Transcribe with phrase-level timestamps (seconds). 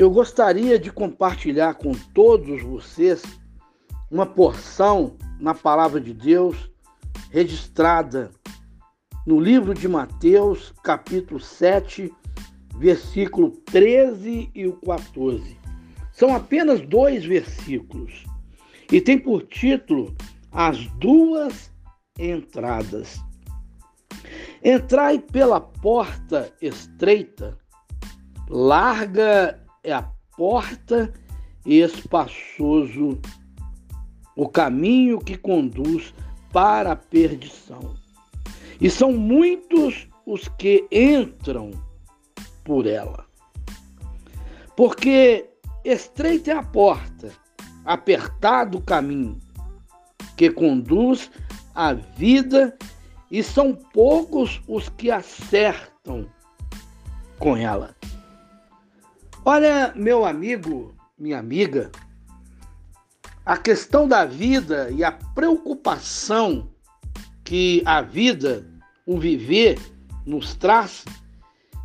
[0.00, 3.22] Eu gostaria de compartilhar com todos vocês
[4.10, 6.70] uma porção na palavra de Deus
[7.30, 8.30] registrada
[9.26, 12.10] no livro de Mateus, capítulo 7,
[12.78, 15.58] versículo 13 e o 14.
[16.12, 18.24] São apenas dois versículos
[18.90, 20.16] e tem por título
[20.50, 21.70] As Duas
[22.18, 23.20] Entradas.
[24.64, 27.58] Entrai pela porta estreita,
[28.48, 30.02] larga é a
[30.36, 31.12] porta
[31.64, 33.18] e espaçoso
[34.36, 36.14] o caminho que conduz
[36.52, 37.94] para a perdição.
[38.80, 41.70] E são muitos os que entram
[42.64, 43.26] por ela.
[44.76, 45.50] Porque
[45.84, 47.32] estreita é a porta,
[47.84, 49.38] apertado o caminho
[50.36, 51.30] que conduz
[51.74, 52.76] à vida,
[53.30, 56.26] e são poucos os que acertam
[57.38, 57.94] com ela.
[59.44, 61.90] Olha, meu amigo, minha amiga,
[63.44, 66.70] a questão da vida e a preocupação
[67.42, 68.66] que a vida,
[69.06, 69.78] o viver,
[70.26, 71.06] nos traz,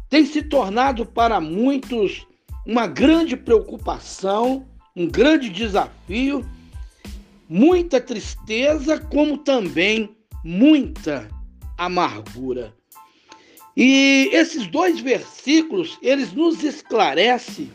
[0.09, 2.27] tem se tornado para muitos
[2.67, 6.45] uma grande preocupação, um grande desafio,
[7.47, 11.25] muita tristeza, como também muita
[11.77, 12.73] amargura.
[13.75, 17.69] E esses dois versículos, eles nos esclarecem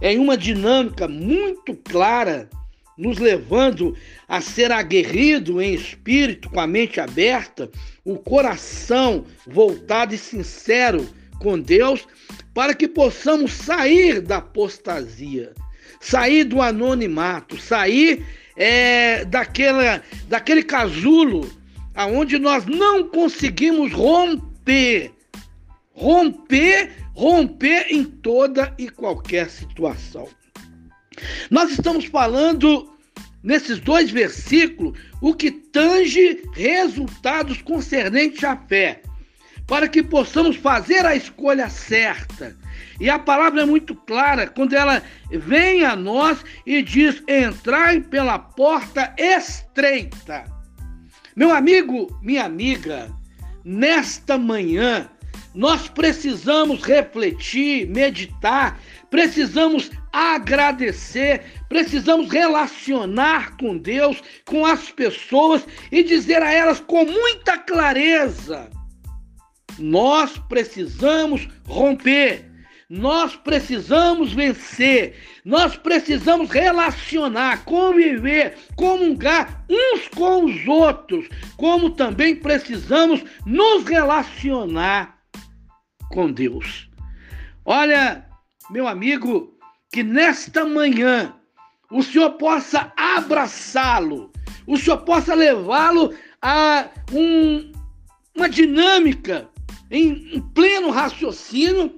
[0.00, 2.48] em uma dinâmica muito clara,
[2.96, 3.94] nos levando
[4.26, 7.70] a ser aguerrido em espírito, com a mente aberta,
[8.04, 11.06] o coração voltado e sincero
[11.38, 12.06] com Deus,
[12.54, 15.52] para que possamos sair da apostasia,
[16.00, 18.24] sair do anonimato, sair
[18.56, 21.50] é, daquela, daquele casulo
[21.94, 25.12] aonde nós não conseguimos romper
[25.92, 30.28] romper, romper em toda e qualquer situação.
[31.50, 32.90] Nós estamos falando
[33.42, 39.02] nesses dois versículos o que tange resultados concernentes à fé,
[39.66, 42.56] para que possamos fazer a escolha certa.
[43.00, 48.38] E a palavra é muito clara quando ela vem a nós e diz: entrai pela
[48.38, 50.44] porta estreita.
[51.34, 53.10] Meu amigo, minha amiga,
[53.64, 55.08] nesta manhã
[55.54, 58.80] nós precisamos refletir, meditar,
[59.10, 67.58] precisamos agradecer, precisamos relacionar com Deus, com as pessoas e dizer a elas com muita
[67.58, 68.70] clareza:
[69.78, 72.50] nós precisamos romper.
[72.94, 75.14] Nós precisamos vencer,
[75.46, 81.26] nós precisamos relacionar, conviver, comungar uns com os outros,
[81.56, 85.11] como também precisamos nos relacionar
[86.12, 86.88] com Deus.
[87.64, 88.24] Olha,
[88.70, 89.58] meu amigo,
[89.90, 91.34] que nesta manhã
[91.90, 94.30] o Senhor possa abraçá-lo,
[94.66, 97.72] o Senhor possa levá-lo a um,
[98.36, 99.48] uma dinâmica
[99.90, 101.96] em, em pleno raciocínio,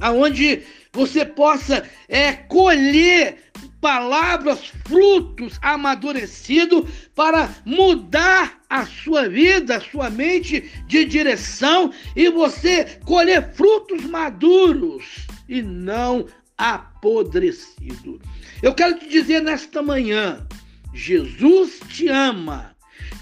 [0.00, 0.62] aonde
[0.92, 3.38] você possa é, colher
[3.80, 12.98] palavras, frutos amadurecidos para mudar a sua vida, a sua mente de direção e você
[13.04, 15.04] colher frutos maduros
[15.48, 16.26] e não
[16.58, 18.20] apodrecidos.
[18.62, 20.46] Eu quero te dizer nesta manhã:
[20.94, 22.75] Jesus te ama.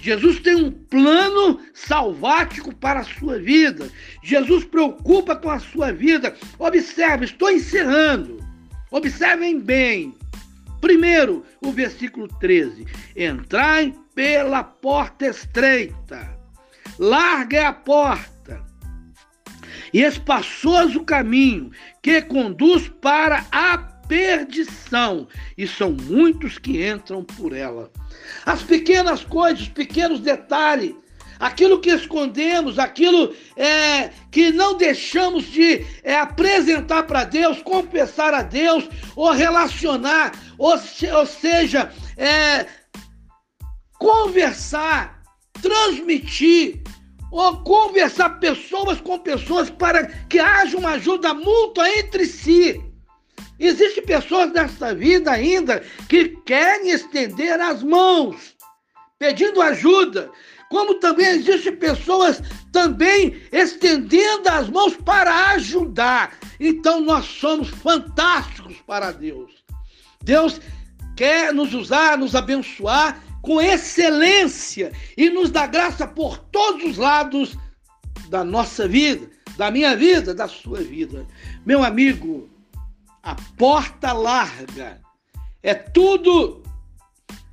[0.04, 3.90] Jesus tem um plano salvático para a sua vida.
[4.22, 6.36] Jesus preocupa com a sua vida.
[6.58, 8.36] Observe, estou encerrando.
[8.90, 10.14] Observem bem.
[10.78, 12.84] Primeiro, o versículo 13:
[13.16, 16.38] Entrai pela porta estreita,
[16.98, 18.62] larga é a porta,
[19.90, 21.70] e espaçoso o caminho
[22.02, 25.26] que conduz para a perdição,
[25.56, 27.90] e são muitos que entram por ela.
[28.44, 30.94] As pequenas coisas, os pequenos detalhes,
[31.38, 38.42] aquilo que escondemos, aquilo é, que não deixamos de é, apresentar para Deus, confessar a
[38.42, 42.66] Deus, ou relacionar, ou, ou seja, é,
[43.98, 45.22] conversar,
[45.60, 46.82] transmitir,
[47.30, 52.80] ou conversar pessoas com pessoas para que haja uma ajuda mútua entre si.
[53.66, 58.54] Existem pessoas nesta vida ainda que querem estender as mãos,
[59.18, 60.30] pedindo ajuda,
[60.70, 66.36] como também existem pessoas também estendendo as mãos para ajudar.
[66.60, 69.64] Então nós somos fantásticos para Deus.
[70.22, 70.60] Deus
[71.16, 77.56] quer nos usar, nos abençoar com excelência e nos dá graça por todos os lados
[78.28, 81.26] da nossa vida, da minha vida, da sua vida.
[81.64, 82.50] Meu amigo,
[83.24, 85.00] A porta larga
[85.62, 86.62] é tudo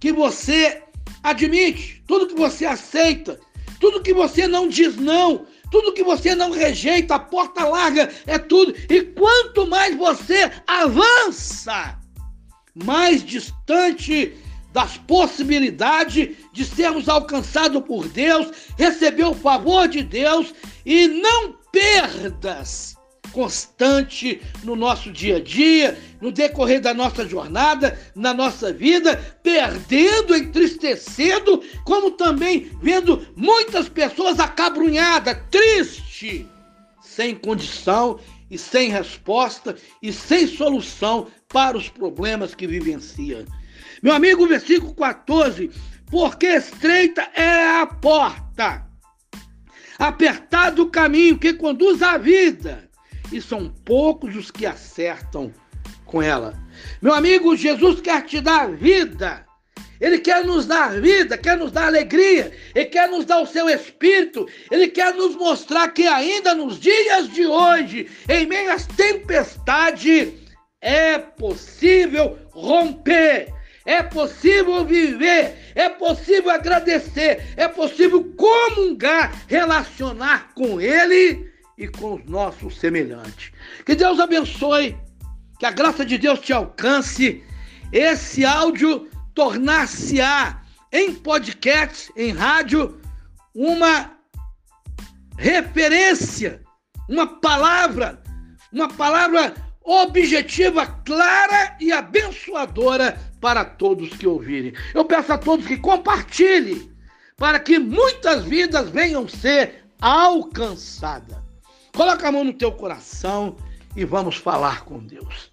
[0.02, 0.84] que você
[1.24, 3.40] admite, tudo que você aceita,
[3.80, 8.38] tudo que você não diz não, tudo que você não rejeita, a porta larga é
[8.38, 8.76] tudo.
[8.90, 11.98] E quanto mais você avança,
[12.76, 14.36] mais distante
[14.74, 20.54] das possibilidades de sermos alcançados por Deus, receber o favor de Deus
[20.86, 23.00] e não perdas
[23.32, 30.36] constante no nosso dia a dia, no decorrer da nossa jornada, na nossa vida, perdendo,
[30.36, 36.48] entristecendo, como também vendo muitas pessoas acabrunhadas, triste,
[37.02, 38.20] sem condição
[38.50, 43.46] e sem resposta e sem solução para os problemas que vivencia.
[44.04, 45.72] Meu amigo, versículo 14,
[46.08, 48.86] porque estreita é a porta,
[49.98, 52.91] apertado o caminho que conduz à vida,
[53.32, 55.54] e são poucos os que acertam
[56.06, 56.54] com ela.
[57.02, 59.46] Meu amigo, Jesus quer te dar vida.
[60.00, 63.70] Ele quer nos dar vida, quer nos dar alegria, ele quer nos dar o seu
[63.70, 70.34] espírito, ele quer nos mostrar que ainda nos dias de hoje, em meio às tempestades,
[70.82, 73.54] é possível romper,
[73.86, 81.51] é possível viver, é possível agradecer, é possível comungar, relacionar com Ele
[81.82, 83.52] e com os nossos semelhantes.
[83.84, 84.96] Que Deus abençoe,
[85.58, 87.44] que a graça de Deus te alcance.
[87.92, 90.62] Esse áudio tornar-se-á
[90.92, 93.02] em podcast, em rádio,
[93.56, 94.12] uma
[95.40, 96.62] referência,
[97.10, 98.22] uma palavra,
[98.72, 104.74] uma palavra objetiva, clara e abençoadora para todos que ouvirem.
[104.94, 106.92] Eu peço a todos que compartilhem
[107.38, 111.51] para que muitas vidas venham ser alcançadas.
[111.96, 113.56] Coloca a mão no teu coração
[113.96, 115.52] e vamos falar com Deus.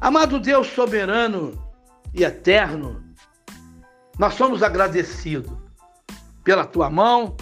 [0.00, 1.52] Amado Deus soberano
[2.12, 3.02] e eterno,
[4.18, 5.52] nós somos agradecidos
[6.44, 7.36] pela tua mão,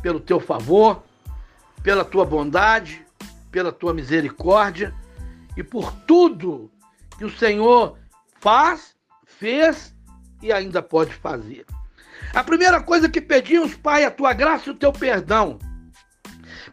[0.00, 1.02] pelo teu favor,
[1.82, 3.04] pela tua bondade,
[3.50, 4.94] pela tua misericórdia
[5.56, 6.70] e por tudo
[7.18, 7.98] que o Senhor
[8.40, 8.96] faz,
[9.26, 9.94] fez
[10.42, 11.66] e ainda pode fazer.
[12.34, 15.58] A primeira coisa que pedimos, Pai, é a tua graça e o teu perdão.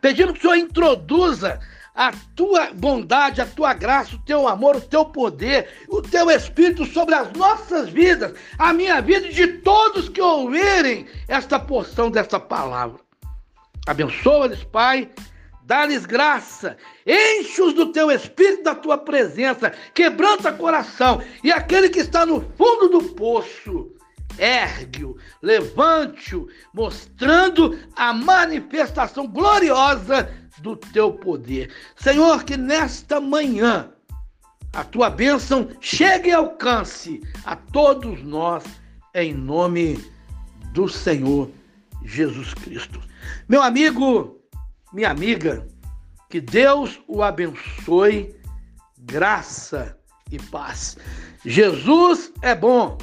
[0.02, 1.60] Pedimos que o Senhor introduza
[2.00, 6.86] a tua bondade, a tua graça, o teu amor, o teu poder, o teu espírito
[6.86, 12.40] sobre as nossas vidas, a minha vida e de todos que ouvirem esta porção dessa
[12.40, 13.00] palavra.
[13.86, 15.10] Abençoa-lhes, Pai,
[15.64, 22.26] dá-lhes graça, enche-os do teu espírito, da tua presença, quebranta coração, e aquele que está
[22.26, 23.92] no fundo do poço,
[24.40, 31.72] ergue-o, levante-o, mostrando a manifestação gloriosa do teu poder.
[31.96, 33.92] Senhor, que nesta manhã
[34.74, 38.64] a tua bênção chegue e alcance a todos nós,
[39.14, 40.04] em nome
[40.74, 41.50] do Senhor
[42.04, 43.02] Jesus Cristo.
[43.48, 44.40] Meu amigo,
[44.94, 45.68] minha amiga,
[46.30, 48.36] que Deus o abençoe,
[49.00, 49.98] graça
[50.32, 50.98] e paz.
[51.44, 52.98] Jesus é bom.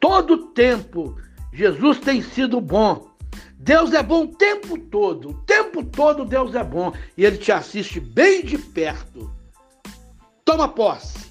[0.00, 1.16] Todo tempo,
[1.52, 3.10] Jesus tem sido bom.
[3.58, 5.28] Deus é bom o tempo todo.
[5.28, 6.92] O tempo todo Deus é bom.
[7.16, 9.30] E Ele te assiste bem de perto.
[10.44, 11.29] Toma posse.